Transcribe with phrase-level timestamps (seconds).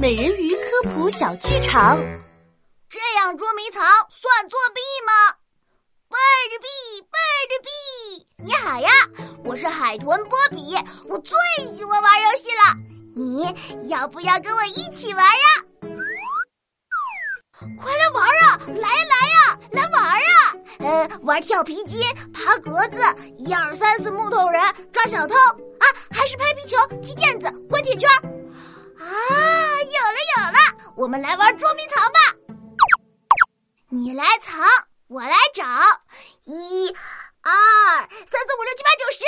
[0.00, 1.98] 美人鱼科普小剧场。
[2.88, 5.34] 这样捉迷藏算作弊吗？
[6.08, 6.16] 背
[6.52, 6.68] 着币，
[7.10, 7.68] 背着币。
[8.44, 8.88] 你好呀，
[9.44, 10.76] 我是海豚波比，
[11.08, 11.36] 我最
[11.76, 12.76] 喜欢玩游戏了。
[13.16, 15.42] 你要不要跟我一起玩呀？
[17.76, 18.60] 快来玩啊！
[18.68, 20.54] 来呀来呀，来玩啊！
[20.78, 22.00] 呃，玩跳皮筋、
[22.32, 23.02] 爬格子、
[23.36, 24.62] 一二三四木头人、
[24.92, 28.08] 抓小偷啊，还是拍皮球、踢毽子、滚铁圈！
[30.98, 32.18] 我们来玩捉迷藏吧！
[33.88, 34.58] 你来藏，
[35.06, 35.62] 我来找，
[36.44, 36.88] 一、
[37.40, 37.52] 二、
[38.10, 39.24] 三四五六七八九十，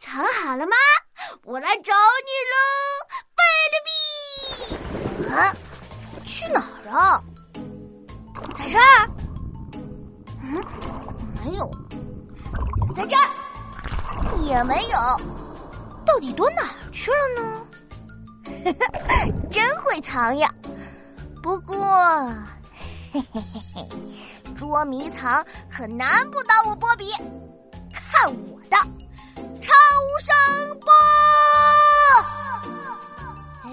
[0.00, 0.74] 藏好了吗？
[1.44, 1.92] 我来找
[2.24, 2.56] 你喽，
[3.36, 5.28] 贝勒比！
[5.30, 5.54] 啊，
[6.24, 7.22] 去哪儿啊？
[8.56, 9.10] 在这儿？
[10.42, 10.64] 嗯，
[11.44, 11.70] 没有，
[12.96, 13.28] 在这儿
[14.46, 14.96] 也没有，
[16.06, 17.66] 到底躲哪儿去了呢？
[19.50, 20.48] 真会藏呀！
[21.42, 21.76] 不过，
[23.12, 23.88] 嘿嘿嘿嘿，
[24.56, 27.12] 捉迷藏可难不倒我波比，
[27.92, 28.76] 看我的
[29.60, 29.72] 超
[30.22, 30.92] 声波！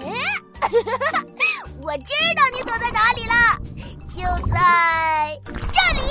[1.82, 3.34] 我知道你躲在哪里了，
[4.08, 6.08] 就在这里！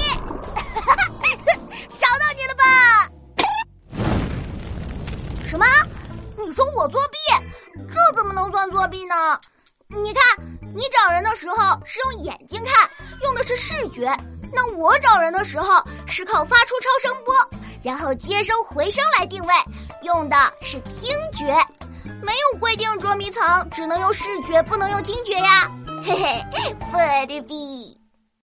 [1.98, 2.64] 找到你了吧？
[5.44, 5.66] 什么？
[6.38, 7.17] 你说我作弊？
[8.72, 9.16] 作弊呢？
[9.88, 12.90] 你看，你找人的时候是用眼睛看，
[13.23, 14.14] 用的是视觉；
[14.54, 17.34] 那我找人的时候是靠发出超声波，
[17.82, 19.54] 然后接收回声来定位，
[20.04, 21.56] 用的是听觉。
[22.22, 25.72] 没有规定捉迷藏只能用视觉，不能用听觉呀。
[26.04, 27.97] 嘿嘿，我的币。